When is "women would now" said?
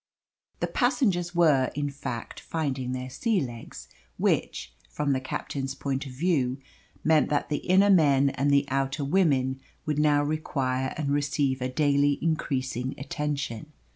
9.05-10.23